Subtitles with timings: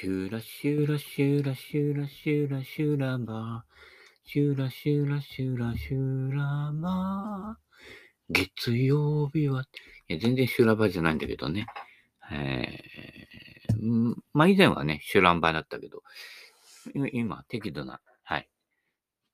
[0.00, 4.30] シュラシュラシュラシュラシュラシュラバー。
[4.30, 8.32] シュラシュラシュラシュラバー。
[8.32, 9.64] 月曜日は、
[10.08, 11.66] いや全然修羅場ーじゃないんだけどね。
[12.32, 16.02] えー、まあ以前はね、修羅場だったけど、
[17.12, 18.48] 今、適度な、はい。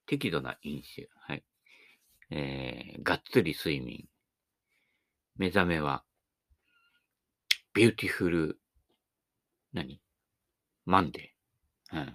[0.06, 1.44] 適度な飲酒、はい。
[2.30, 4.08] えー、がっつり睡眠。
[5.36, 6.02] 目覚めは、
[7.72, 8.58] ビューティフル、
[9.72, 10.00] 何
[10.86, 11.96] マンデー。
[11.96, 12.14] うん。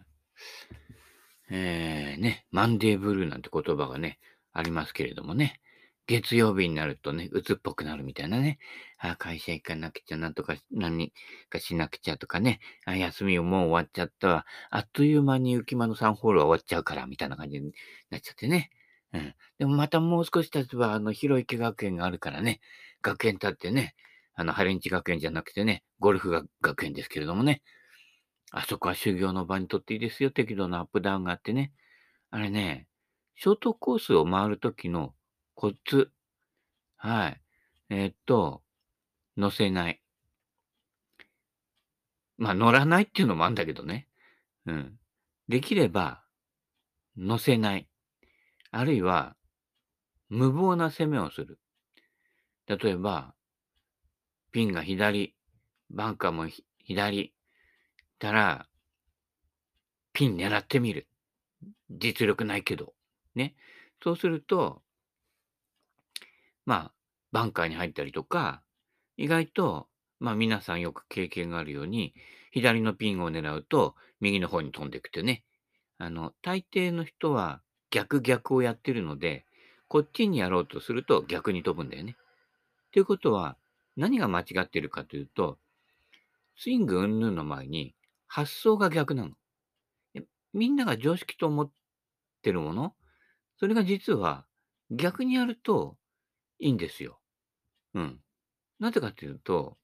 [1.51, 4.19] えー、ね、マンデーブルーなんて言葉がね、
[4.53, 5.59] ありますけれどもね。
[6.07, 8.57] 月曜日になるとね、鬱っぽくなるみたいなね。
[8.97, 11.13] あ会社行かなくちゃ、なんとか何
[11.49, 12.59] かしなくちゃとかね。
[12.85, 14.45] あ休みをもう終わっちゃったわ。
[14.71, 17.73] あっという間に浮間の3ホールは終わっちゃうから、みたいな感じに
[18.09, 18.71] なっちゃってね。
[19.13, 19.35] うん。
[19.59, 22.61] でもまたもう少し経てば、あの、広池学園があるからね。
[23.01, 23.95] 学園立ってね。
[24.33, 27.61] あの、ハレンチ学園じゃなくてね、ゴルフが学園ですけれどもね。
[28.51, 30.31] あそこは修行の場にとっていいですよ。
[30.31, 31.71] 適度なアップダウンがあってね。
[32.29, 32.87] あれね、
[33.35, 35.15] ショートコースを回るときの
[35.55, 36.11] コツ。
[36.97, 37.41] はい。
[37.89, 38.61] えー、っと、
[39.37, 40.01] 乗せない。
[42.37, 44.07] まあ、乗らないっていうのもあるんだけどね。
[44.65, 44.99] うん。
[45.47, 46.23] できれば、
[47.17, 47.87] 乗せない。
[48.71, 49.35] あるいは、
[50.29, 51.59] 無謀な攻めをする。
[52.67, 53.33] 例えば、
[54.51, 55.35] ピンが左、
[55.89, 56.47] バンカーも
[56.79, 57.33] 左、
[58.21, 58.67] たら、
[60.13, 61.07] ピン狙ってみる。
[61.89, 62.93] 実力ないけど。
[63.33, 63.55] ね。
[64.03, 64.83] そうすると、
[66.65, 66.91] まあ、
[67.31, 68.61] バンカーに入ったりとか、
[69.17, 69.87] 意外と、
[70.19, 72.13] まあ皆さんよく経験があるように、
[72.51, 75.43] 左のピンを狙うと、右の方に飛んでいくってね。
[75.97, 79.45] あの、大抵の人は逆逆をやってるので、
[79.87, 82.15] こっちにやろうとすると逆に飛ぶんだよね。
[82.91, 83.57] ということは、
[83.97, 85.57] 何が間違ってるかというと、
[86.55, 87.95] スイング云々の前に
[88.33, 89.31] 発想が逆なの。
[90.53, 91.71] みんなが常識と思っ
[92.41, 92.95] てるもの、
[93.59, 94.45] それが実は
[94.89, 95.97] 逆にやると
[96.57, 97.19] いいんですよ。
[97.93, 98.19] うん。
[98.79, 99.77] なぜかというと、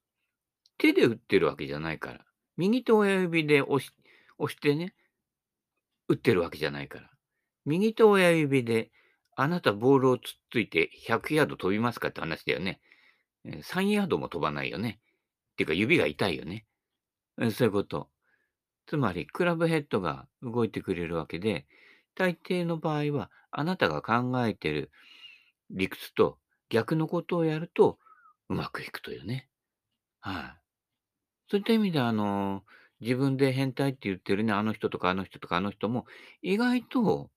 [0.78, 2.22] 手で打ってるわけじゃないから。
[2.56, 3.92] 右と親指で押し
[4.38, 4.96] 押してね、
[6.08, 7.10] 打ってるわけじゃないから。
[7.66, 8.92] 右と親指で、
[9.36, 10.22] あなたボールをつっ
[10.54, 12.80] ついて100ヤード飛びますかって話だよね。
[13.46, 15.02] 3ヤードも飛ばないよね。
[15.52, 16.66] っていうか指が痛いよね。
[17.52, 18.10] そういうこと。
[18.88, 21.68] つまり、クラブヘッドが動いてくれるわけで、
[22.16, 24.92] 大抵の場合は、あなたが考えてる
[25.70, 26.40] 理屈と
[26.70, 28.00] 逆のことをやると、
[28.50, 29.50] うまくいくというね。
[30.22, 30.62] はい。
[31.50, 32.64] そういった意味で、あの、
[33.02, 36.06] 自分で変態って言ってるね、あの人とかあの人とかあの人も、
[36.42, 37.30] 意外と、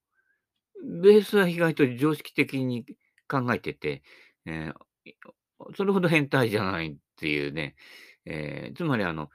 [1.03, 2.87] ベースは意外と常識的に
[3.28, 4.03] 考えてて、
[4.47, 7.77] えー、それほど変態じゃないっていうね、
[8.25, 9.31] えー、つまりあの、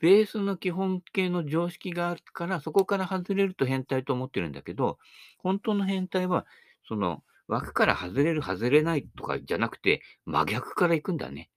[0.00, 4.98] ベースの基本形の常識があるから、そこから外れると変態と思ってるんだけど、
[5.38, 6.46] 本当の変態は、
[6.86, 11.50] その、枠から外れる、外れないとかじゃなくて、真逆から行くんだね。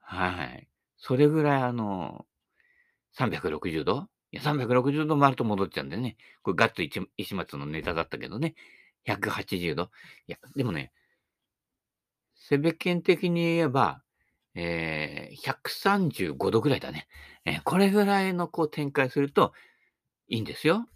[0.00, 0.68] はい。
[0.98, 2.26] それぐらい、あの、
[3.18, 6.16] 360度いや、360度回ると戻っちゃうんでね。
[6.42, 6.82] これガッツ
[7.16, 8.54] 石松のネタだったけどね。
[9.06, 9.90] 180度。
[10.26, 10.92] いや、でもね、
[12.34, 14.02] セベケン的に言えば、
[14.56, 17.06] え、135度ぐらいだね。
[17.44, 19.52] え、これぐらいのこう展開すると
[20.28, 20.88] いいんですよ。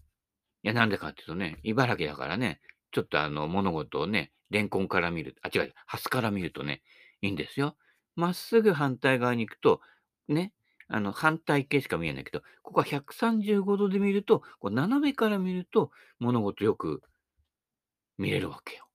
[0.63, 2.61] いや、なんでかっていうとね、茨城だからね、
[2.91, 6.83] ちょっとあの物事をね、レンコンから見る、あ、違う、ハスから見るとね、
[7.21, 7.77] いいんですよ。
[8.17, 9.81] まっすぐ反対側に行くと、
[10.29, 10.53] ね、
[10.89, 17.03] あの反対形しか見えないけど、ここは135度で見ると、こう斜めから見ると物事よく
[18.19, 18.89] 見れるわけよ。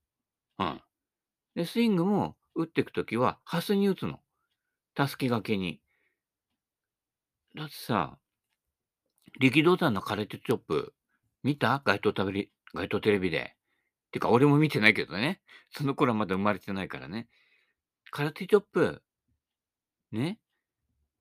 [0.59, 0.81] うん。
[1.55, 4.19] で、スイングも打っていくときは、ハスに打つの。
[4.95, 5.81] たすきがけに。
[7.55, 8.17] だってさ、
[9.39, 10.93] 力道山のカレットチョップ、
[11.43, 11.81] 見た？
[11.85, 13.55] 街頭食べり、街頭テレビで。
[14.11, 15.41] てか、俺も見てないけどね。
[15.71, 17.27] その頃はまだ生まれてないからね。
[18.11, 19.03] 空手チョップ、
[20.11, 20.39] ね？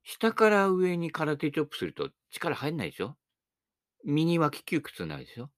[0.04, 3.16] 下から上に空手チョップすると力入んないでしょ？
[4.04, 5.50] 右脇窮屈になるでしょ？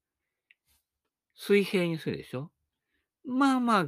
[1.35, 2.51] 水平にするでしょ？
[3.27, 3.87] まあまあ、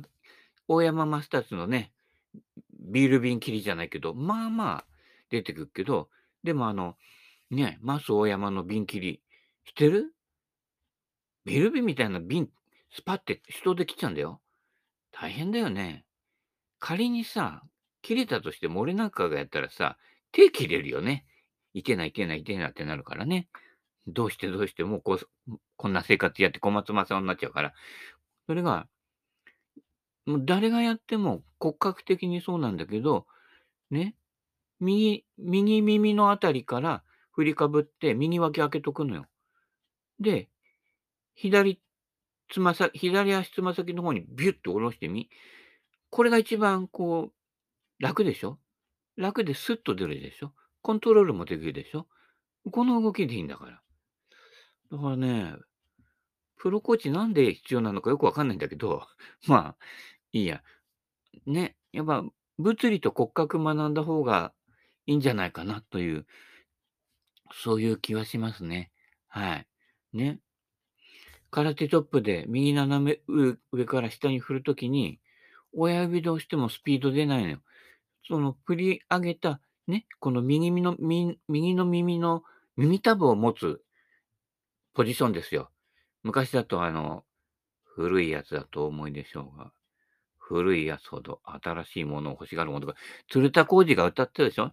[0.67, 1.93] 大山マスターズのね、
[2.88, 4.85] ビール瓶切りじゃないけど、まあまあ
[5.31, 6.08] 出てくるけど、
[6.43, 6.96] でもあの、
[7.50, 9.23] ね、マス大山の瓶切り、
[9.64, 10.14] してる？
[11.44, 12.49] ビール瓶みたいな瓶
[12.93, 14.40] スパって人で切っちゃうんだよ。
[15.12, 16.05] 大変だよね。
[16.79, 17.62] 仮にさ、
[18.02, 19.99] 切れたとしても俺なんかがやったらさ、
[20.32, 21.25] 手切れるよね。
[21.75, 23.49] いけない、いけない、いけないってなるからね。
[24.06, 25.19] どうしてどうしてもうこ
[25.49, 27.75] う、こんな生活やって小松政夫になっちゃうから。
[28.46, 28.87] それが、
[30.29, 33.25] もう誰がやっても骨格的にそうなんだけど、
[33.91, 34.15] ね、
[34.79, 37.03] 右、右耳のあたりから
[37.33, 39.25] 振りかぶって右脇開けとくのよ。
[40.21, 40.51] で、
[41.35, 41.81] 左
[42.51, 45.31] つまさ左足つま先の方にビュッと下ろしてみ。
[46.11, 48.59] これが一番こう、楽でしょ？
[49.17, 50.53] 楽でスッと出るでしょ？
[50.83, 52.07] コントロールもできるでしょ？
[52.71, 53.81] この動きでいいんだから。
[54.93, 55.55] だからね、
[56.57, 59.07] プロコーチなんで必要なのかよくわかんないんだけど、
[59.47, 59.77] まあ、
[60.33, 60.63] いいや。
[61.47, 62.25] ね、やっぱ
[62.59, 64.53] 物理と骨格学んだ方が
[65.07, 66.27] いいんじゃないかなという、
[67.53, 68.91] そういう気はしますね。
[69.29, 69.67] はい。
[70.13, 70.41] ね。
[71.51, 73.21] 空手チョップで右斜め
[73.73, 75.21] 上から下に振るときに、
[75.73, 77.59] 親指で押してもスピード出ないのよ。
[78.27, 81.39] その振り上げた、ね、この右の右
[81.75, 82.43] の耳の
[82.77, 83.81] 耳たぶを持つ
[84.95, 85.71] ポジションですよ。
[86.23, 87.25] 昔だとあの、
[87.85, 89.73] 古いやつだと思いでしょうが、
[90.49, 92.99] 古いやつほど新しいものを欲しがるものとか、
[93.29, 94.73] 鶴田浩二が歌ってるでしょ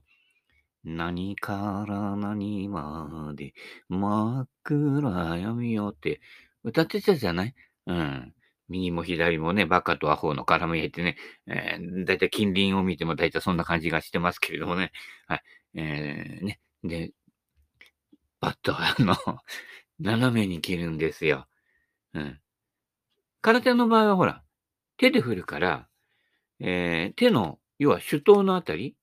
[0.85, 3.53] 何から何まで
[3.89, 6.21] 真っ暗闇よって
[6.63, 7.55] 歌ってたじゃない？
[7.87, 8.33] うん。
[8.69, 14.91] 右も左もね、バカとアホの絡み合ってね、えー、だいたい近隣を見てもだいたいそんな感じがしてますけれどもね。
[15.27, 15.41] はい。
[15.75, 16.59] えー、ね。
[16.83, 17.11] で、
[18.39, 19.15] バットはあの、
[19.99, 21.47] 斜めに切るんですよ。
[22.13, 22.39] うん。
[23.41, 24.43] 空手の場合はほら、
[24.97, 25.87] 手で振るから、
[26.59, 28.95] えー、手の、要は手刀のあたり、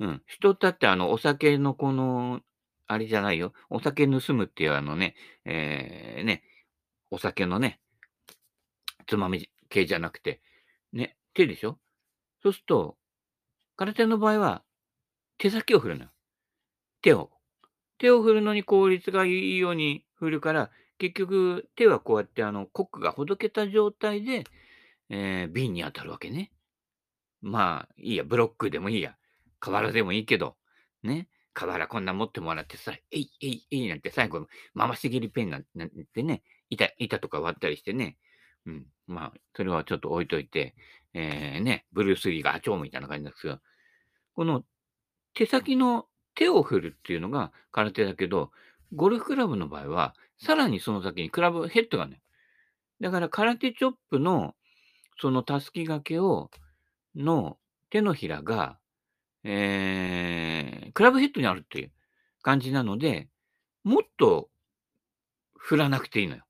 [0.00, 0.22] うん。
[0.26, 2.40] 人ってってあの、お酒のこの、
[2.86, 3.52] あれじゃないよ。
[3.70, 5.14] お酒盗むっていうあのね、
[5.44, 6.42] えー、ね、
[7.10, 7.80] お酒のね、
[9.06, 10.40] つまみ系じゃなくて、
[10.92, 11.78] ね、手でしょ？
[12.42, 12.96] そうすると、
[13.76, 14.62] 空手の場合は、
[15.38, 16.10] 手先を振るのよ。
[17.02, 17.30] 手を。
[17.98, 24.44] 手を振るのに効率がいいように振るから、結局、手はこうやってあの、コックがほどけた状態で、
[25.10, 26.52] えー、瓶に当たるわけね。
[27.42, 29.16] まあ、いいや、ブロックでもいいや。
[29.60, 30.56] 瓦でもいいけど、
[31.02, 31.28] ね。
[31.52, 34.46] 瓦こんな持ってもらってさ、えい、えい、えいなんて最後、
[34.76, 35.64] 回し切りペンなん
[36.12, 38.16] てね、板、板とか割ったりしてね。
[38.66, 38.86] うん。
[39.06, 40.74] まあ、それはちょっと置いといて、
[41.12, 43.60] えー、ね、ブルース・リーがアチョーみたいな感じなんですけど、
[44.34, 44.64] この
[45.34, 48.50] 手先の手を振るっていうのが空手だけど、
[48.94, 52.20] ゴルフクラブの場合は、さらにその先にクラブヘッドがね。
[53.00, 54.54] だから空手チョップの
[55.20, 56.50] そのたすき掛けを、
[57.14, 57.58] の
[57.90, 58.78] 手のひらが、
[59.44, 61.92] えー、クラブヘッドにあるっていう
[62.42, 63.28] 感じなので、
[63.84, 64.48] もっと
[65.56, 66.44] 振らなくていいのよ。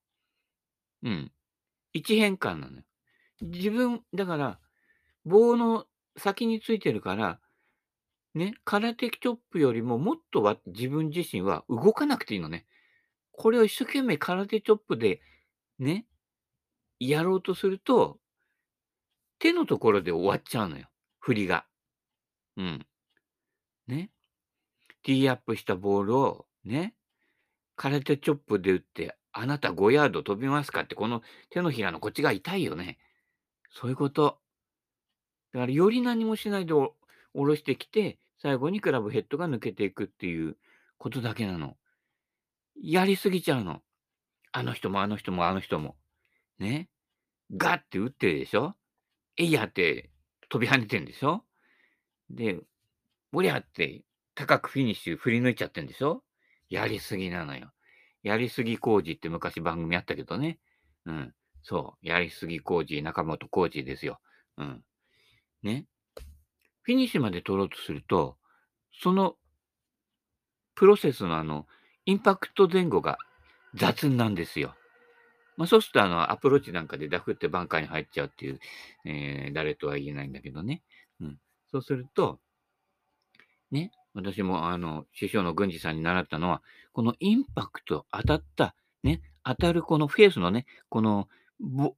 [1.02, 1.32] うん。
[1.92, 2.82] 一変換なのよ。
[3.42, 4.58] 自分、だから、
[5.24, 7.40] 棒の先についてるから、
[8.34, 12.66] ね、空手チョップよりももっとは自分自身は動かなくていいのね。
[13.30, 15.20] これを一生懸命空手チョップで
[15.78, 16.06] ね、
[16.98, 18.18] やろうとすると、
[19.44, 20.86] 手のところで終わっちゃうのよ。
[21.20, 21.66] 振りが。
[22.56, 22.86] うん。
[23.86, 24.08] ね。
[25.02, 26.94] ティーアップしたボールをね、
[27.76, 30.80] 空手チョップで打って、あなた5ヤード飛びますか？
[30.80, 31.20] って、この
[31.50, 32.96] 手のひらのこっちが痛いよね。
[33.70, 34.38] そういうこと。
[35.52, 36.94] だから、より何もしないで下
[37.34, 40.56] ろしてきて、最後にクラブヘッドが抜けていくっていう
[40.96, 41.76] ことだけなの。
[42.82, 43.82] やりすぎちゃうの。
[44.52, 45.96] あの人もあの人もあの人も。
[46.58, 46.88] ね。
[47.54, 48.74] ガッて打ってるでしょ？
[49.36, 50.10] えいやって
[50.48, 51.44] 飛び跳ねてんでしょ？
[52.30, 52.58] で、
[53.32, 54.02] おりゃって
[54.34, 56.22] 高くフィニッシュ振り抜いちゃってんでしょ？
[56.68, 57.72] やりすぎなのよ。
[58.22, 60.58] やりすぎ工事って昔番組あったけどね。
[61.04, 61.34] うん。
[61.62, 62.06] そう。
[62.06, 64.20] やりすぎ工事、中本工事ですよ。
[64.56, 64.82] うん。
[65.62, 65.86] ね。
[66.82, 68.36] フィニッシュまで取ろうとすると、
[69.02, 69.36] その
[70.74, 71.66] プロセスのあの、
[72.06, 73.18] インパクト前後が
[73.74, 74.74] 雑なんですよ。
[75.56, 78.60] まあ、そうするとあの、アプローチなんかでダフってバンカーに入っちゃうっていう、
[79.04, 80.82] えー、誰とは言えないんだけどね。
[81.20, 81.38] うん。
[81.70, 82.40] そうすると、
[83.70, 91.28] ね、私もあの、師匠の郡司さんに習ったのは、このインパクト当たった、ね、当たるこのフェースのね、この、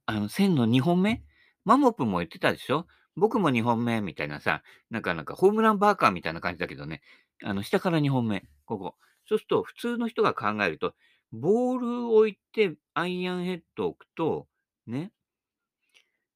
[0.05, 1.23] あの線の2本目
[1.65, 2.85] マモプも言ってたでしょ？
[3.15, 4.61] 僕も2本目みたいなさ、
[4.91, 7.01] なんかなんかホームランバーカーみたいな感じだけどね、
[7.43, 8.95] あの、下から2本目、ここ。
[9.27, 10.93] そうすると、普通の人が考えると、
[11.31, 14.47] ボールを置いてアイアンヘッドを置くと、
[14.85, 15.11] ね、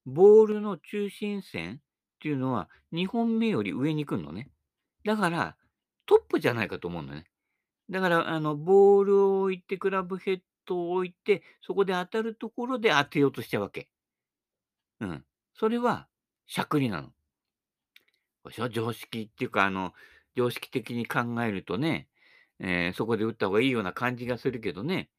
[0.06, 1.78] ボールの中心線っ
[2.20, 4.50] ていうのは2本目より上に来るのね。
[5.04, 5.56] だから、
[6.06, 7.26] トップじゃないかと思うのね。
[7.90, 13.88] だから、あの、ボールを置いて、クラブヘッドを置いて、そこで当たるところで当てようとしちゃうわけ。
[15.00, 15.24] うん。
[15.54, 16.08] それは、
[16.46, 17.12] しゃくりなの。
[18.44, 19.92] でしょ常識っていうか、あの、
[20.36, 22.08] 常識的に考えるとね、
[22.62, 25.10] えー、そこで打った方がいいような感じがするけどね。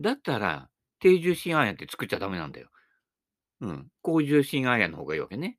[0.00, 0.68] だったら、
[1.00, 2.68] 低重心アイアンって作っちゃダメなんだよ。
[3.60, 3.88] うん。
[4.02, 5.58] 高重心アイアンの方がいいわけね。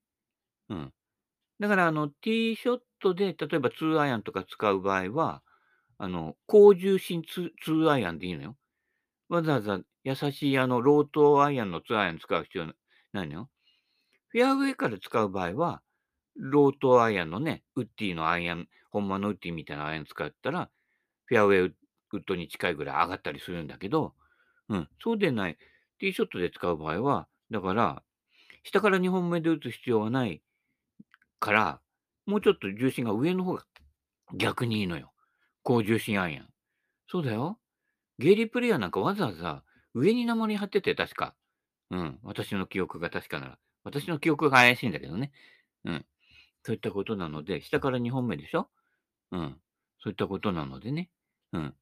[0.70, 0.94] うん。
[1.60, 5.41] だから、あの、ティーショットで、例えば2アイアンとか使う場合は、
[5.98, 8.58] あの、高重心ツ2アイアンでいいのよ。
[9.29, 12.65] わざわざ優しいあの、ロートアイアンの2アイアン使う必要
[13.13, 13.50] ないのよ。
[14.29, 15.82] フェアウェイから使う場合は、
[16.36, 20.70] ロートアイアンのね、ウッディのアイアン、ほんまのウッディみたいなアイアン使ったら、
[21.25, 21.75] フェアウェイウ
[22.17, 24.13] ッドに近いぐらい上がったりするんだけど、
[24.70, 25.58] うん、そうでない。
[26.00, 28.03] ティーショットで使う場合は、だから、
[28.63, 30.41] 下から2本目で打つ必要はない
[31.39, 31.82] から、
[32.25, 33.65] もうちょっと重心が上の方が
[34.36, 35.13] 逆にいいのよ。
[35.63, 36.50] 高重心アイアン。
[37.08, 37.60] そうだよ。
[38.17, 39.63] ゲイリープレイヤーなんかわざわざ
[39.94, 41.36] 上に鉛貼ってて、確か。
[41.91, 42.20] うん。
[42.24, 43.60] 私の記憶が確かなら。
[43.84, 45.32] 私の記憶が怪しいんだけどね。
[45.84, 46.05] うん。
[46.63, 48.70] そういったことなので、下から2本目でしょ？
[49.32, 49.62] うん。
[50.00, 51.10] そういったことなのでね。
[51.55, 51.74] うん。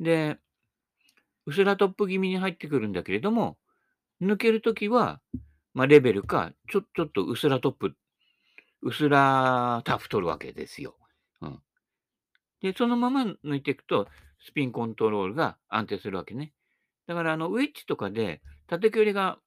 [0.00, 0.38] で、
[1.46, 3.56] うすらトップ気味に入ってくるんだけれども、
[4.20, 5.20] 抜けるときは、
[5.72, 7.94] まあ、レベルか、ちょ、ちょっとうすらトップ、
[8.82, 10.96] うすらタフ取るわけですよ。
[11.40, 11.58] うん。
[12.60, 14.08] で、そのまま抜いていくと、
[14.46, 16.52] スピンコントロールが安定するわけね。
[17.06, 19.38] だから、あの、ウェッジとかで、縦距離が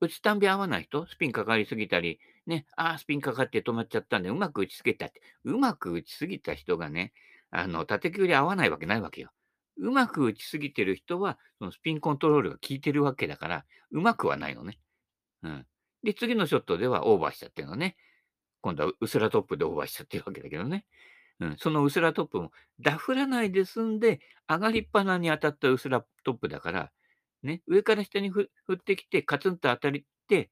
[0.00, 7.12] 打ちたんび合わない人、スピンかかりすぎたり、ね、ああ、スピンかかって止まっちゃったんで、うまく打ちすぎたって、うまく打ちすぎた人がね、
[7.52, 9.30] あの、縦距離合わないわけないわけよ。
[9.76, 14.78] うまく打ちすぎてる人は、そのスピンコントロールが効いてるわけだから、うまくはないのね。
[15.42, 15.66] うん。
[16.02, 17.96] で、次のショットではオーバーしちゃってるのね。
[18.62, 20.86] 今度はうすらトップでオーバーしちゃってるわけだけどね。
[21.40, 26.90] うん、そのうすらトップもダフらないで済んで、上がりっぱなに当たったうすらトップだから、
[27.42, 30.50] ね、上から下に振ってきて、カツンと当たりって、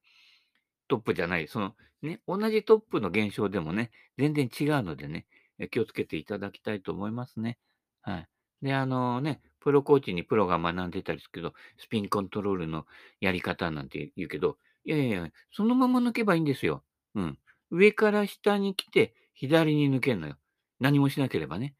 [0.87, 5.25] トップじゃない、そのね、同じトップの現象でもね、全然違うのでね、
[5.69, 7.57] 気をつけていただきたいと思いますね。
[8.01, 8.27] はい。
[8.61, 12.85] で、あのね、プロコーチにプロが学んでたりするけど、スピンコントロールの
[13.19, 16.83] やり方なんて言うけど、いやいや、そのまま抜けばいいんですよ。
[17.15, 17.37] うん。
[17.69, 20.37] 上から下に来て、左に抜けるのよ。
[20.79, 21.75] 何もしなければね。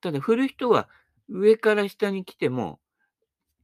[0.00, 0.88] ただ、振る人は
[1.28, 2.80] 上から下に来ても、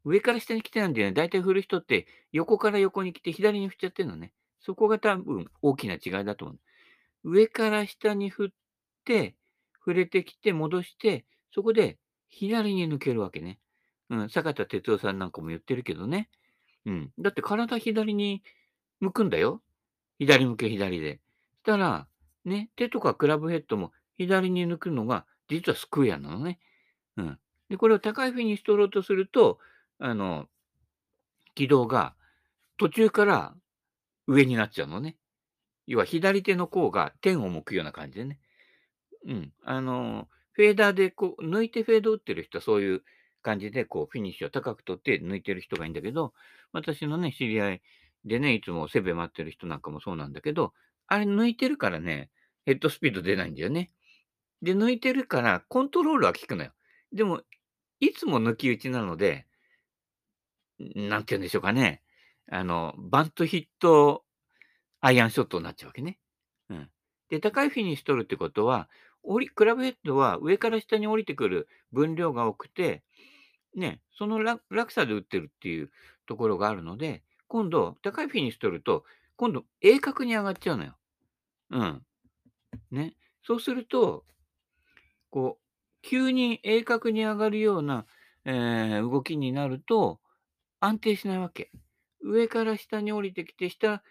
[0.05, 4.33] 上から下に来てなんでね、だいたい振る人って横から横に来て左に振っちゃってるのね。
[4.61, 6.59] そこが多分大きな違いだと思う。
[7.25, 8.49] 上から下に振っ
[9.05, 9.37] て、
[9.85, 11.25] 触れてきて戻して、
[11.55, 11.99] そこで
[12.29, 13.59] 左に抜けるわけね。
[14.11, 16.29] うん、坂田哲夫さんなんかも言ってるけどね。
[16.87, 17.11] うん。
[17.19, 18.43] だって体左に
[19.01, 19.63] 向くんだよ。
[20.19, 21.21] 左向け左で。
[21.63, 22.07] したら、
[22.45, 26.59] ね、手とかクラブヘッドも左に抜くのが、実はスクエアなのね。
[27.17, 27.39] うん。
[27.69, 29.59] で、これを高いフィニッシュ取ろうとすると、
[29.99, 30.49] あの、
[31.55, 32.15] 軌道が
[32.79, 33.55] 途中から
[34.27, 35.17] 上になっちゃうのね。
[35.87, 38.39] 要は左手の甲が天を向くような感じでね。
[39.27, 39.53] うん。
[39.65, 43.03] あの、フェーダーでこう、抜いてフェード打ってる人はそういう
[43.43, 46.33] 感じで、こう、フィニッシュを高く取って抜いてる人がいいんだけど、
[46.73, 47.83] 私のね、知り合い
[48.25, 50.73] でね、いつもセベ待ってる人なんかもそうなんだけど、
[51.07, 52.31] あれ抜いてるからね、
[52.65, 53.91] ヘッドスピード出ないんだよね。
[54.63, 56.73] で、抜いてるから、コントロールは効くのよ。
[57.13, 57.43] でも、
[58.01, 59.47] いつも抜き打ちなので、
[60.79, 62.03] なんて言うんでしょうかね。
[62.51, 64.25] あの、バントヒット
[65.01, 66.19] アイアンショットになっちゃうわけね。
[66.71, 66.91] うん。
[67.29, 68.89] で、高いフィニッシュ取るってことは、
[69.23, 73.03] 降りクラブヘッドは上から下に降りてくる分量が多くて、
[73.75, 75.91] ね、その落差で打ってるっていう
[76.27, 79.05] ところがあるので、今度、高いフィニッシュ取ると、
[79.37, 80.97] 今度、鋭角に上がっちゃうのよ。
[81.71, 82.03] うん。
[82.91, 83.15] ね。
[83.45, 84.25] そうすると、
[85.31, 85.63] こう、
[86.03, 88.07] 急に鋭角に上がるような、
[88.45, 90.21] えー、動きになると、
[90.81, 91.71] 安定しないわけ。
[92.21, 94.03] 上から下に降りてきて、下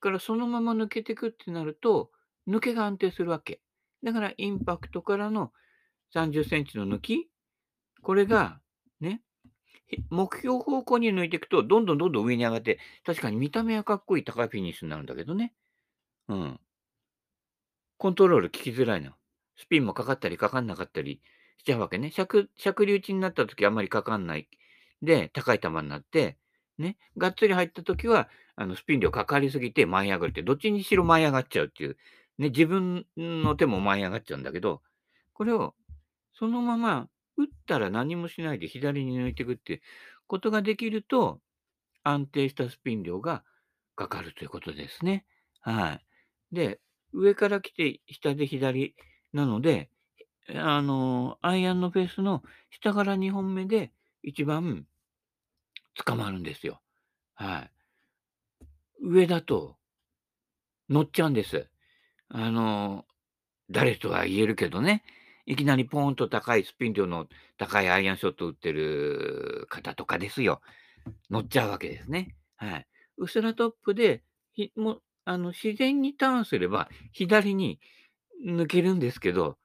[0.00, 2.10] からそのまま抜けてくってなると、
[2.48, 3.60] 抜けが安定するわけ。
[4.02, 5.52] だから、インパクトからの
[6.14, 7.28] 30センチの抜き、
[8.02, 8.60] これが、
[9.00, 9.22] ね、
[10.10, 15.54] 目標方向に抜いていくと、どんどんどんどん上に上がって、確かに見た目はかっこいい高いフィニッシュになるんだけどね。
[16.28, 16.60] うん。
[17.98, 19.12] コントロール効きづらいの。
[19.56, 21.20] スピンもかかったりかかんなかったり
[21.58, 22.10] しちゃうわけね。
[22.10, 24.48] 尺、流打ちになった時あんまりかかんない。
[25.02, 26.36] で、高い球になって、
[26.78, 31.96] ね、がっつり入った時は、あの、スピン量かかりすぎて舞い上がるって、どっちにしろ舞い上がっちゃうっていう、
[32.42, 34.82] ね、自分の手も舞い上がっちゃうんだけど、
[35.32, 35.74] これを、
[36.34, 39.80] そのまま、打ったら何もしないで左に抜いていくっていう
[40.26, 41.40] ことができると、
[42.02, 43.44] 安定したスピン量が
[43.94, 45.24] かかるということですね。
[45.60, 46.54] はい。
[46.54, 46.80] で、
[47.12, 48.96] 上から来て下で左
[49.32, 49.90] なので、
[50.54, 54.86] あの、アイアンのフェースの下から2本目で一番
[56.04, 56.80] 捕まるんですよ。
[57.34, 57.70] はい。
[59.00, 59.76] 上だと
[60.88, 61.68] 乗っちゃうんです。
[62.34, 63.04] あの、
[63.70, 65.04] 誰とは言えるけどね、
[65.44, 67.26] いきなりポーンと高いスピン量の
[67.58, 70.62] 高いアイアンショット打ってる方とかですよ。
[71.30, 72.34] 乗っちゃうわけですね。
[72.56, 72.86] はい。
[73.18, 74.22] うすらトップで、
[74.54, 77.80] ひもあの自然にターンすれば左に
[78.44, 79.58] 抜けるんですけど、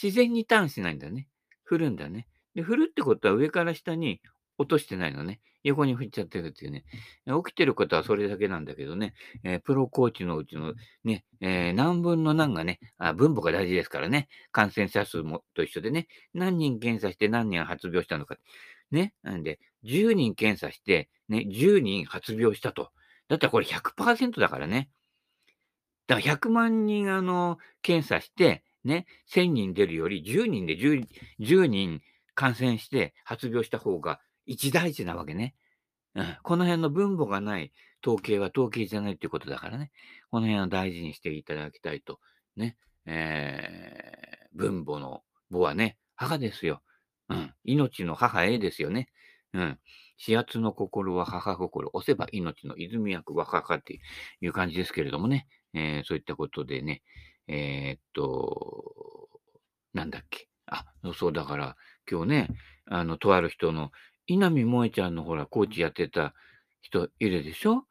[0.00, 1.28] 自然にターンしないんだね。
[1.64, 2.28] 振るんだね。
[2.54, 4.20] で、振るってことは上から下に
[4.58, 5.40] 落としてないのね。
[5.66, 6.84] 横に振っちゃってるっていうね。
[7.26, 18.36] 起きてることはそれだけなんだけどね、えープロコーチのうちのね、えー何分の何がねあ、分母が大事ですからね、感染者数もと一緒でね、何人検査して何人発病したのか。
[18.92, 19.12] ね。
[19.22, 22.92] なんで、10人検査して、ね、10人発病したと。
[23.28, 24.88] だったらこれ100%だからね。
[26.06, 31.06] だから100万人あの、検査して、ね、1000人出るより10人で 10,
[31.40, 32.00] 10人
[32.36, 35.54] 感染して発病した方が一大事なわけね。
[36.14, 37.72] うん、この辺の分母がない
[38.04, 39.90] 統計は統計じゃないっていうことだからね。
[40.30, 42.20] この辺を大事にしていただきたいと。
[42.56, 42.76] ね。
[43.04, 46.82] えー、分母の母はね、母ですよ。
[47.28, 47.52] うん。
[47.64, 49.08] 命の母へですよね。
[49.52, 49.78] うん。
[50.16, 51.90] 始圧の心は母心。
[51.92, 54.00] 押せば命の泉役は母って
[54.40, 55.46] いう感じですけれどもね。
[55.74, 57.02] えーそういったことでね。
[57.48, 59.28] えーっと、
[59.92, 60.48] なんだっけ。
[60.66, 60.84] あ、
[61.14, 61.76] そうだから、
[62.10, 62.48] 今日ね、
[62.86, 63.90] あの、とある人の、
[64.26, 66.34] 稲見萌ちゃんのほら、コーチやってた
[66.82, 67.84] 人いるでしょ？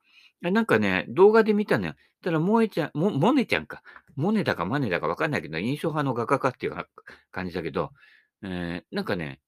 [0.44, 1.94] あなんかね、動画で見たのよ。
[2.22, 3.84] たら、萌ちゃん、も、モネちゃんか。
[4.15, 6.75] モネだかマネだかわかんないけど、印象派の画家かっていう
[7.32, 7.92] 感じだけど、
[8.44, 9.39] えーなんかね、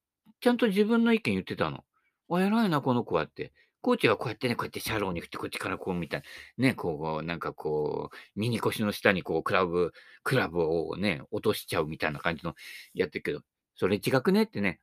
[0.42, 1.84] ちゃんと自分の意見言ってたの。
[2.30, 3.54] あ、偉いな、この子はって。
[3.82, 6.24] コーチはこうやってね、こうやってシャローに振って、こっちからこうみたい
[6.58, 6.68] な。
[6.70, 12.54] ね、こう、なんかこう、右腰の下にこう、クラブ、クラブをね、落としちゃうみたいな感じの
[12.94, 13.42] やってるけど、
[13.76, 14.44] それ違くね？
[14.44, 14.80] ってね、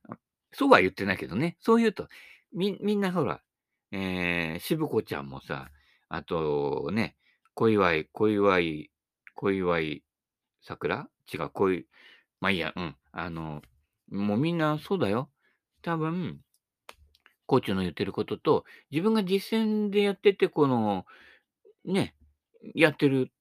[0.57, 2.07] そうは言ってないけどね、そう言うと、
[2.53, 3.41] み、みんなほら、
[3.91, 5.69] えー、渋子ちゃんもさ、
[6.07, 7.17] あとね、
[7.53, 8.91] 小祝い、小祝い、
[9.35, 10.03] 小祝い
[10.61, 11.09] 桜？
[11.33, 11.85] 違う、小祝、
[12.39, 12.95] まあいいや、うん。
[13.11, 13.61] あの、
[14.09, 15.29] もうみんなそうだよ。
[15.81, 16.39] 多分、
[17.45, 21.05] コーチの言ってることと、自分が実践でやってて、この、
[21.83, 22.15] ね、
[22.73, 23.31] やってる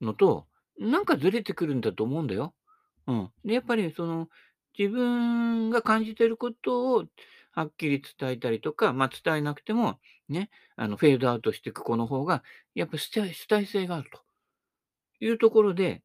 [0.00, 0.46] のと、
[0.78, 2.54] なんかずれてくるんだと思うんだよ。
[3.06, 3.30] うん。
[3.44, 4.28] で、やっぱりその、
[4.78, 7.04] 自分が感じてることを
[7.52, 12.42] はっきり伝えたりとか、まあ伝えなくても、ね、あの、フェードアウトしていく子の方が、
[12.74, 13.10] やっぱ主
[13.46, 14.20] 体性があると
[15.20, 16.02] いうところで、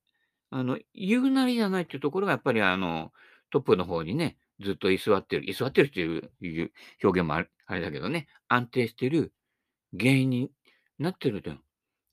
[0.49, 3.12] あの、言うなりじゃないっていうところが、やっぱりあの、
[3.51, 6.71] トップの方にね、ずっと居座ってる、居座ってるっていう
[7.03, 9.34] 表現もああれだけどね、安定してる
[9.97, 10.49] 原因に
[10.99, 11.51] なってると。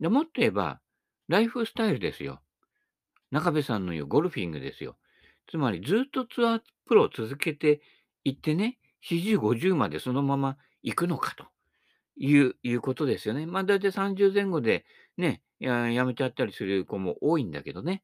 [0.01, 0.81] でもっと言えば、
[1.29, 2.41] ライフスタイルですよ。
[3.31, 4.97] 中部さんの言うゴルフィングですよ。
[5.51, 7.81] つまりずっとツアープロを続けて
[8.25, 8.79] いってね、
[9.11, 11.47] 40、50までそのまま行くのかと
[12.17, 13.47] いうことですよね。
[13.47, 14.85] まあ大体30前後で
[15.17, 18.03] ね、やめちゃったりする子も多いんだけどね。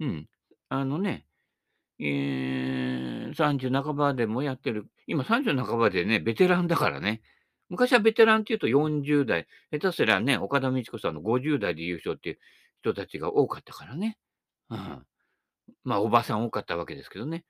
[0.00, 0.28] うん。
[0.68, 1.26] あのね、
[1.98, 4.86] えー、30半ばでもやってる。
[5.06, 7.22] 今30半ばでね、ベテランだからね。
[7.68, 12.38] 昔はベテランっていうと40代、下手すりゃね、岡田美智子さんの50代で優勝っていう
[12.80, 14.18] 人たちが多かったからね。
[14.70, 15.06] うん。
[15.84, 17.44] まあ、おばさん多かったわけですけどね。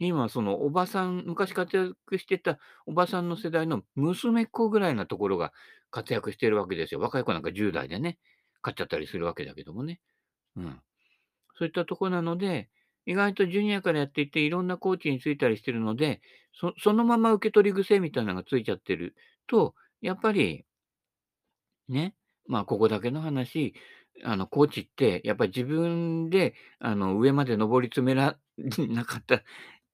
[0.00, 5.52] 今そのおばさん、昔活躍してたおばさんの世代の娘っ子ぐらいなところが
[5.90, 7.00] 活躍してるわけですよ。
[7.00, 8.18] 若い子なんか10代でね、
[8.62, 10.00] 勝っちゃったりするわけだけどもね。
[10.56, 10.80] うん。
[11.56, 12.70] そういったとこなので、
[13.06, 16.20] 意外とジュニアからやっていて、いろんなコーチについたりしてるので、
[16.52, 19.16] そそのまま受け取り癖みたいなのがついちゃってる
[19.48, 20.64] と、やっぱり、
[21.88, 22.14] ね、
[22.46, 23.74] まあ、ここだけの話、
[24.24, 29.42] あの、コーチって、やっぱり自分で、あの、上まで上り詰められ なかった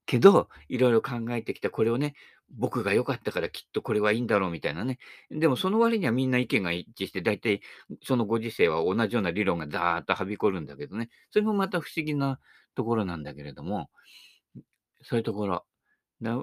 [0.07, 2.15] けど、いろいろ考えてきた、これをね、
[2.51, 4.99] 僕が良かったからきっとこれはいいんだろうみたいなね。
[5.31, 7.61] でもその割にはみんな意見が一致して、大体
[8.03, 11.11] そのご時世は同じような理論がザーッとはびこるんだけどね。
[11.31, 12.39] それもまた不思議な
[12.75, 13.91] ところなんだけれども、
[15.03, 15.65] そういうところ。
[16.23, 16.43] だ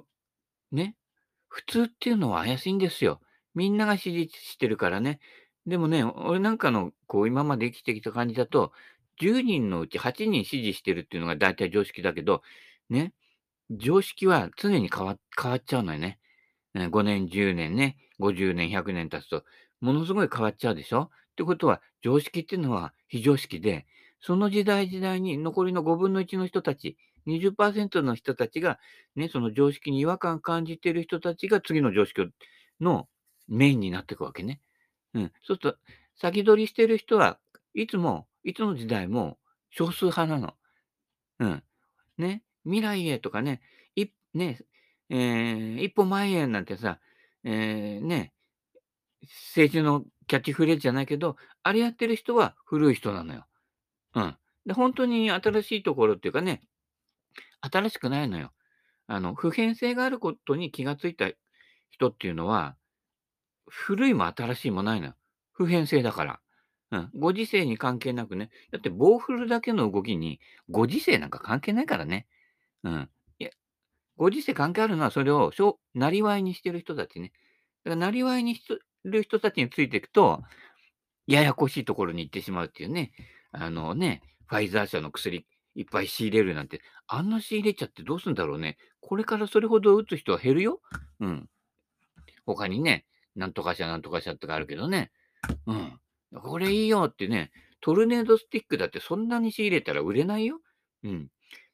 [0.72, 0.96] ね。
[1.50, 3.22] 普通っていうのは怪しいんですよ。
[3.56, 5.20] みんなが支持してるからね。
[5.68, 8.72] でもね、俺なんかの、こう、今まで生きてきた感じだと、
[9.20, 12.42] 10人のうち8人支持してるっていうのが大体常識だけど、
[12.90, 13.14] ね、
[13.72, 16.20] 常識は常に変わ変わっちゃうのよね。
[16.76, 19.44] 5年、10年ね、50年、100年経つと、
[19.82, 21.04] ものすごい変わっちゃうでしょ？
[21.04, 23.86] ってことは、常識っていうのは非常識で、
[24.22, 26.98] その時代時代に残りの5分の1の人たち、
[27.28, 28.80] 20%の人たちが、
[29.16, 32.22] ね、その常識に違和感感じている人たちが次の常識
[32.82, 33.08] の
[33.48, 34.62] メインになっていくわけね。
[35.14, 35.32] うん。
[35.44, 35.78] そうすると、
[36.16, 37.40] 先取りしてる人は
[37.74, 39.38] いつも、いつの時代も
[39.70, 40.54] 少数派なの。
[41.40, 41.64] うん。
[42.18, 42.44] ね。
[42.64, 43.62] 未来へとかね、
[43.96, 44.60] いね、
[45.10, 47.00] えー、一歩前へなんてさ、
[47.44, 48.34] えー、ね、
[49.54, 53.46] 政治のキャッチフレーズじゃないけど、あれやってる人は古い人なのよ。
[54.16, 54.38] うん。
[54.66, 56.62] で、本当に新しいところっていうかね、
[57.62, 58.52] 新しくないのよ。
[59.08, 61.30] あの、普遍性があることに気がついた
[61.90, 62.76] 人っていうのは、
[63.72, 65.16] 古いも新しいもないのよ。
[65.54, 66.40] 普遍性だから。
[66.92, 67.10] うん。
[67.16, 68.50] ご時世に関係なくね。
[68.72, 72.28] だって棒振るだけの動きに、ご時世なんか関係ないからね。
[72.84, 73.10] うん。
[73.40, 73.50] いや、
[74.18, 77.32] ご時世関係あるのは、それをしょなりわいにしてる人たちね。
[77.86, 78.64] だからなりわいにし
[79.06, 80.44] る人たちについていくと、
[81.28, 83.14] ややこしいところに行ってしまうっていうね。
[83.52, 88.78] あのね、ファイザー社の薬いっぱい仕入れるなんて、あんな仕入れちゃってどうすんだろうね。
[89.00, 90.82] これからそれほど打つ人は減るよ。
[91.22, 91.50] うん。
[92.46, 95.12] 他にね、なんとか社なんとか社とかあるけどね。
[95.66, 96.00] うん。
[96.42, 100.60] これいいよってね、トルネードスティックだってそんなに仕入れたら売れないよ。
[101.04, 101.28] うん。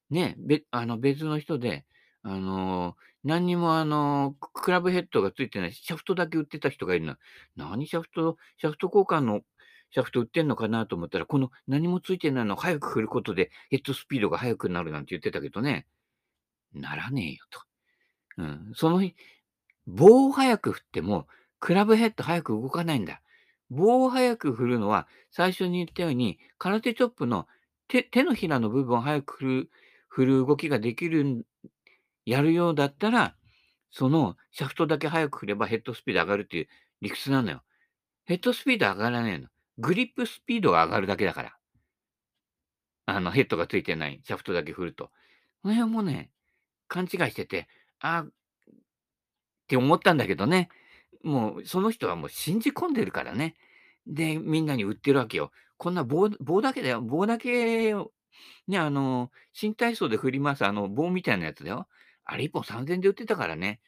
[0.09, 1.85] ね、べあの別の人で、
[2.23, 7.15] あのー、何にもあのー、クラブヘッドがついてない、シャフトだけ売ってた人がいるの。
[7.55, 9.41] 何シャフト、シャフト交換の
[9.91, 15.87] シャフト売ってんのかなと思ったら、この何もついてないのを早く振ることでヘッドスピードが速くなるなんて言ってたけどね、
[16.73, 17.61] ならねえよと。
[18.37, 18.71] うん。
[18.75, 19.15] その日、
[19.85, 21.27] 棒を早く振っても、
[21.59, 23.21] クラブヘッド早く動かないんだ。
[23.69, 27.47] 棒を早く振るのは、最初に言ったように、空手チョップの
[27.87, 29.69] 手手のひらの部分を早く振る
[30.07, 31.45] 振る動きができる
[32.25, 33.35] やるようだったら、
[33.91, 36.67] そのシャフトだけ早く振ればヘッドスピード上がるっていう
[37.01, 37.63] 理屈なのよ。
[38.25, 39.47] ヘッドスピード上がらないの。
[39.77, 41.57] グリップスピードが上がるだけだから。
[43.05, 45.11] あの、ヘッドがついてないシャフトだけ振ると。
[45.61, 46.29] この辺もね、
[46.87, 47.67] 勘違いしてて、
[47.99, 48.29] あっ
[49.67, 50.69] て思ったんだけどね。
[51.23, 53.55] もう、その人はもう信じ込んでるからね。
[54.07, 55.51] で、みんなに売ってるわけよ。
[55.77, 57.01] こんな棒棒だけだよ。
[57.01, 57.93] 棒だけ、
[58.67, 61.87] ね、あの、新体操で振ります、あの、棒みたいなやつだよ。
[62.25, 63.79] あれ1本3000で売ってたからね。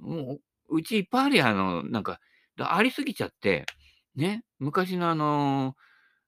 [0.00, 2.20] もう、うちいっぱいあるよ、あの、なんか、
[2.58, 3.66] ありすぎちゃって、
[4.16, 5.76] ね、昔のあの、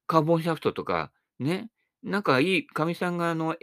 [0.07, 1.69] カーボンシャフトとか、ね、
[2.03, 3.55] なんかいい、かみさんがあの、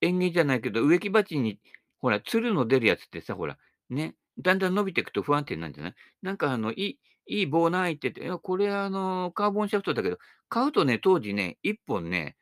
[0.00, 1.60] 園芸じゃないけど、植木鉢に、
[2.00, 3.58] ほら、つるの出るやつってさ、ほら、
[3.90, 5.94] ね、だんだん伸びていくと不安定なんじゃない？
[6.22, 10.18] なんかあの、いい、いい棒ないってて、いや、これあの、カーボンシャフトだけど、
[10.48, 12.36] 買うとね、当時ね、1本ね、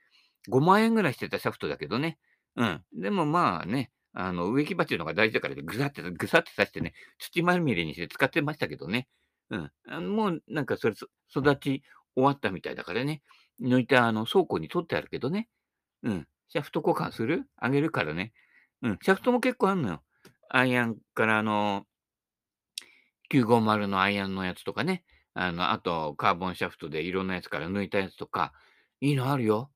[0.51, 2.19] 5万円ぐらいしてたシャフトだけどね。
[2.57, 2.83] うん。
[2.95, 9.09] でもまあね、あの、植木鉢のが大事だから、ぐさって、ぐさって刺してね、土まみれにして使ってましたけどね。
[9.51, 10.09] うん。
[10.15, 10.95] もうなんかそれ、
[11.35, 11.83] 育ち
[12.15, 13.23] 終わったみたいだからね。
[13.63, 15.49] 抜いたあの倉庫に取ってあるけどね。
[16.03, 16.27] うん。
[16.49, 17.47] シャフト交換する？
[17.57, 18.33] あげるからね。
[18.83, 18.99] うん。
[19.03, 20.03] シャフトも結構あんのよ。
[20.55, 21.87] アイアンからあの、
[23.31, 25.03] 950のアイアンのやつとかね。
[25.33, 28.53] あの、あと、カーボンシャフトでいろんなやつから抜いたやつとか、
[29.01, 29.71] いいのあるよ。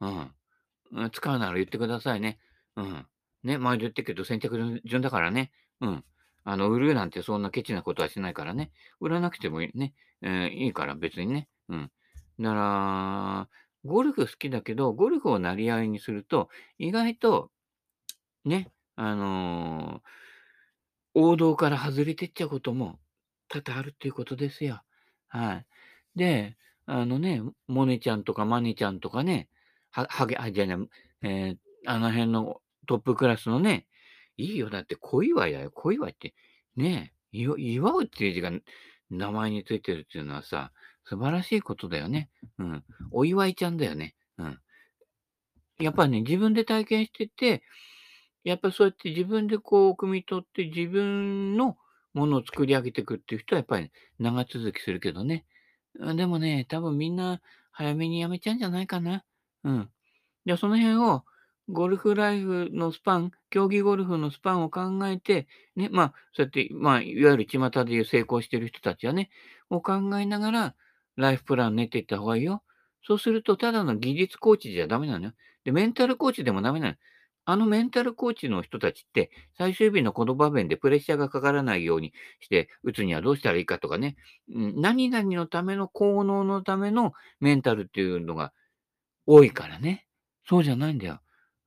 [0.00, 1.10] うん。
[1.10, 2.38] 使うなら言ってくださいね。
[2.76, 3.06] うん。
[3.42, 5.52] ね、前で言ってけど、先着順だからね。
[5.82, 6.04] うん。
[6.44, 8.72] あの、売るなんてそんなケチなことはしないからね。
[9.00, 9.94] 売らなくてもいいね。
[10.22, 11.48] えー、いいから別にね。
[11.68, 11.90] うん。
[12.40, 13.48] だから、
[13.84, 17.50] ゴルフ好きだけど、ゴルフをなり合いにすると、意外と、
[18.46, 18.70] ね、
[19.02, 20.22] あのー
[21.14, 22.98] 王道から外れてっちゃうことも
[23.48, 24.82] 多々あるっていうことですよ。
[25.28, 25.66] はい。
[26.16, 29.48] で、あのね、モネちゃんとかマネちゃんとかね、
[29.90, 30.76] は、はげ、あ、じゃね、
[31.22, 33.86] えー、あの辺のトップクラスのね、
[34.36, 34.70] いいよ。
[34.70, 35.70] だって小祝だよ。
[35.70, 36.34] 小祝って、
[36.76, 38.50] ね、祝うっていう字が
[39.10, 40.72] 名前についてるっていうのはさ、
[41.04, 42.30] 素晴らしいことだよね。
[42.58, 42.84] うん。
[43.10, 44.14] お祝いちゃんだよね。
[44.38, 44.58] うん。
[45.78, 47.62] やっぱね、自分で体験してて、
[48.44, 51.76] やっぱそうやって自分でこう、汲み取って自分の
[52.14, 55.44] ものを作り上げていくっていう人はやっぱり長続きするけどね。
[56.16, 59.24] でもね、多分みんな早めに辞めちゃうんじゃないかな。
[59.64, 59.90] うん。
[60.46, 61.24] じゃあその辺を
[61.68, 69.30] ゴルフライフのスパン、競技ゴルフのスパンを考えて、ね、まあ、そうやって、まあ、いわゆる巷でいう成功してる人たちはね、
[69.70, 70.74] を考えながら、
[71.16, 72.62] ライフプラン練っていった方がいいよ。
[73.06, 75.32] そうすると、ただの技術コーチじゃダメなのよ。
[75.64, 76.98] で、メンタルコーチでもダメなのよ。
[77.44, 84.16] あのメンタルコーチの人たちって、最終日のこの場面でプレッシャーがかからないようにして打つにはどうしたらいいかとかね、
[84.48, 88.52] 何々のための効能のためのメンタルっていうのが
[89.26, 90.06] 多いからね。
[90.48, 91.20] そうじゃないんだよ。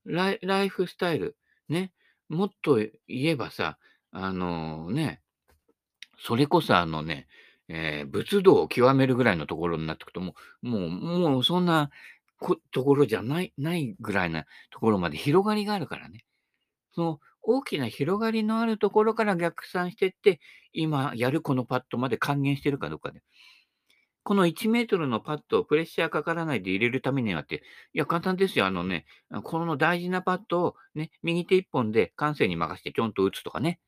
[0.06, 1.36] ライライフスタイル。
[1.70, 1.92] ね。
[2.30, 3.78] もっと言えばさ、
[4.12, 5.22] あのね、
[6.18, 7.28] それこそあのね、
[7.68, 11.90] えー、仏道を極めるぐらいのところになってくと、もう、もう、もうそんな
[12.40, 16.26] こところじゃない、ないぐらいなところまで広がりがあるからね。
[16.94, 20.40] その大きな広がりのあるところから逆算していって、
[20.74, 23.22] 今やるこのパッドまで還元してるかどうかで。
[24.24, 27.62] この1メートルのパッドをプレッシャーかからないで入れるためにはって、
[27.94, 28.66] いや、簡単ですよ。
[28.66, 29.06] あのね、
[29.44, 33.80] この大事なパッドをね、右手1本で感性に任せてちょんと打つとかね。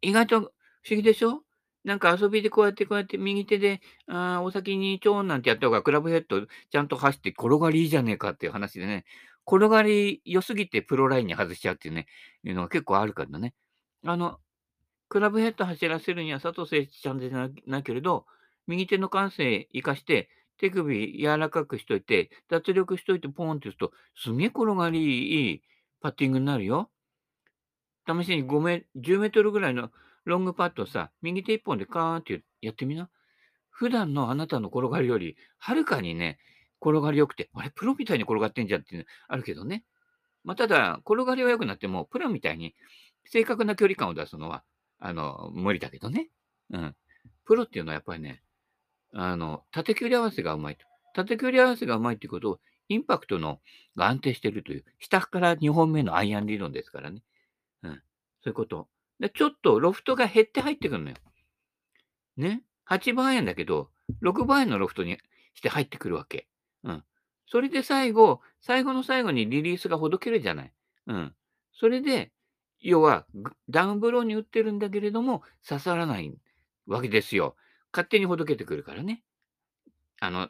[0.00, 0.50] 意外と不思
[0.96, 1.42] 議でしょ？
[1.84, 9.04] なんか遊びでこうやってこうやって右手で、あお先にちょんなんてやった方がクラブヘッドちゃんと走って転がりいいじゃねえかっていう話でね、
[9.46, 12.06] 転がり良すぎてプロラインに外しちゃうっていうね、
[12.44, 13.54] いうのが結構あるからね。
[14.04, 14.38] あの、
[15.08, 18.26] クラブヘッド走らせるには佐藤誠一ちゃんでななけれど、
[18.66, 25.62] 右手の感性生かして、手首柔らかくしといて、脱力しといてポーンって打つと、すげえ転がりいい
[26.00, 26.90] パッティングになるよ。
[28.06, 29.90] 試しに5メ10メートルぐらいの
[30.24, 33.08] ロングパットをさ、右手一本でカーンってやってみな。
[33.70, 36.38] 普段のあなたの転がりより、はるかにね、
[36.82, 39.84] 転がり良くて、あれ、プロみたいに転がってんじゃんっていうのあるけどね。
[40.44, 42.74] まあ、ただ、転がりは良くなっても、プロみたいに
[43.24, 44.64] 正確な距離感を出すのは、
[44.98, 46.28] あの、無理だけどね。
[46.70, 46.96] うん。
[47.44, 48.42] プロっていうのはやっぱりね、
[49.12, 50.86] あの、縦距離合わせがうまいと。
[51.14, 53.60] 縦距離合わせがうまいっていうことを、インパクトの
[53.96, 57.22] が安定しているという、下から2本目のアイアン理論ですからね。
[57.82, 57.92] うん。
[57.92, 58.00] そ
[58.46, 58.88] ういうこと。
[59.20, 61.16] で、ちょっとロフトが減って入ってくるのよ。
[62.36, 62.62] ね。
[62.88, 63.90] 8番アイアンだけど、
[64.22, 65.18] 6番アイアンのロフトに
[65.54, 66.48] して入ってくるわけ。
[66.82, 67.04] うん。
[67.46, 70.72] それで最後、最後の最後にリリースがほどけるじゃない。
[71.06, 71.34] うん。
[71.72, 72.32] それで、
[72.80, 73.26] 要は、
[73.68, 76.32] ダウンブローに打ってるんだけれども、刺さらない
[76.86, 77.56] わけですよ。
[77.92, 79.22] 勝手にほどけてくるからね。
[80.20, 80.48] あの、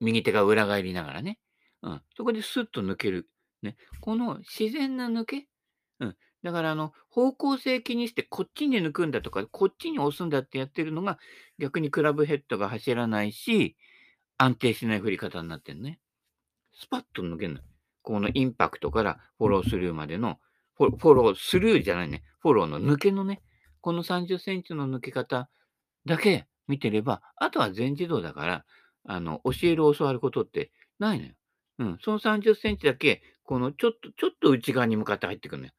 [0.00, 1.38] 右手が裏返りながらね。
[1.82, 2.02] うん。
[2.16, 3.28] そこでスッと抜ける。
[3.62, 3.76] ね。
[4.00, 5.46] この自然な抜け。
[6.00, 6.16] うん。
[6.46, 11.18] だから、あの、方向性気にして、こっちに抜くんだとか、こっちに押すんだってやってるのが、
[11.58, 13.76] 逆にクラブヘッドが走らないし、
[14.38, 15.98] 安定しない振り方になってるね。
[16.72, 17.60] スパッと抜けるの。
[18.02, 20.38] このインパクトからフォロースルーまでの、
[20.76, 22.22] フォロースルーじゃないね。
[22.38, 23.42] フォローの抜けのね、
[23.80, 25.50] この30センチの抜け方
[26.04, 28.64] だけ見てれば、あとは全自動だから、
[29.04, 31.32] あの、教える教わることってないのよ。
[31.78, 31.98] うん。
[32.00, 35.72] その30センチだけ、このちょっと、ちょっと内側に向かって入ってくるのよ。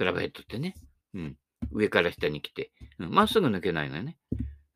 [0.00, 0.74] クラブヘッドってね。
[1.12, 1.36] うん。
[1.72, 2.70] 上から下に来て。
[2.98, 3.10] うん。
[3.10, 4.16] まっすぐ抜けないのよね。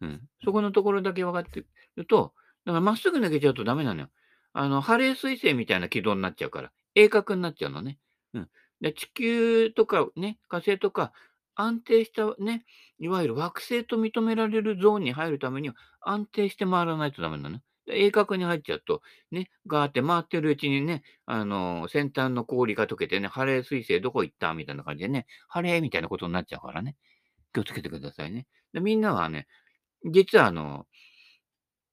[0.02, 0.20] うん。
[0.44, 1.64] そこのところだけ分かって
[1.96, 2.34] ると、
[2.66, 4.08] だからまっすぐ抜けちゃうとダメなのよ。
[4.52, 7.98] あの、ハレー彗星みたいな軌道になっちゃうから、鋭角になっちゃうのね。
[8.34, 8.48] うん。
[8.82, 11.14] で地球とかね、火星とか、
[11.54, 12.66] 安定したね、
[12.98, 17.60] いわゆる惑星と認められるゾーンに入るためには、安定して回らないとダメなの。
[17.86, 24.54] 鋭角に入っちゃうと、ね、ガーって回ってるうちにね、あのー、先端の氷が溶けてね、ハレー彗星どこ行った？
[24.54, 26.96] みたいな感じでね、ハレーみたいなことになっちゃうからね。
[27.52, 28.46] 気をつけてくださいね。
[28.72, 29.46] でみんなはね、
[30.04, 30.86] 実はあの、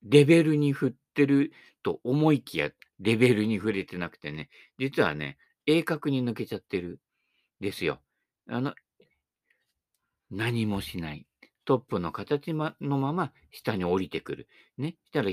[0.04, 1.52] レベルに振ってる
[1.84, 4.50] と思いきや、レベルに触れてなくてね、
[4.80, 7.00] 実はね、鋭角に抜けちゃってる
[7.60, 8.00] ですよ。
[8.50, 8.74] あの、
[10.32, 11.28] 何もしない。
[11.66, 14.48] トップの形のまま下に降りてくる。
[14.78, 14.96] ね。
[15.06, 15.32] したら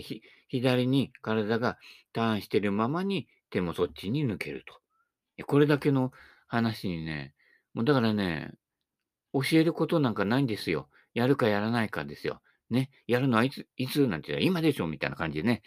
[0.48, 1.78] 左に体が
[2.12, 5.44] ターンしてるままに手もそっちに抜けると。
[5.44, 6.12] これだけの
[6.46, 7.34] 話にね、
[7.74, 8.52] もうだからね、
[9.32, 10.88] 教えることなんかないんですよ。
[11.14, 12.40] やるかやらないかですよ。
[12.70, 12.90] ね。
[13.06, 15.62] やるのはいつ、いつなんて言う今でしょみたいな感じでね。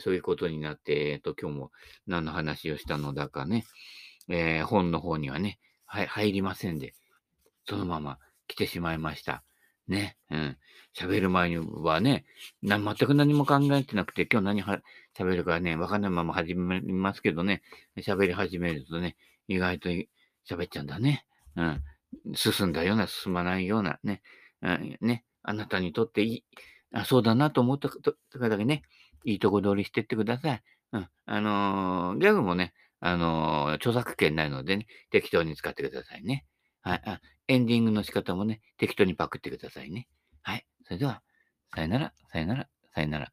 [0.00, 1.72] そういうことになって、えっと、今日も
[2.06, 3.64] 何の話をしたのだかね。
[4.28, 6.94] えー、本の方にはね、はい、入りませんで、
[7.68, 9.44] そのまま来てしまいました。
[9.88, 10.16] ね。
[10.30, 10.56] うん。
[10.96, 12.24] 喋る前にはね、
[12.62, 14.80] 全く何も考えてなくて、今日何は
[15.16, 17.62] 喋るかね、わかんないまま始めますけどね、
[17.98, 21.26] 喋り始めるとね、意外と喋っちゃうんだね。
[21.56, 21.82] うん。
[22.34, 24.22] 進んだような、進まないようなね。
[24.62, 25.24] うん、ね。
[25.42, 26.44] あなたにとっていい、
[26.92, 28.82] あそうだなと思ったとかだけね、
[29.24, 30.62] いいとこ取りしてってください。
[30.92, 31.08] うん。
[31.26, 36.46] あのー、ギャグもね、あのー、著作権ないのでね、適当に使ってくださいね。
[36.86, 37.02] はい。
[37.04, 40.06] あ、エンディングの仕方もね、適当にパクってくださいね。
[40.42, 40.64] はい。
[40.84, 41.20] それでは、
[41.74, 43.32] さよなら、さよなら、さよなら。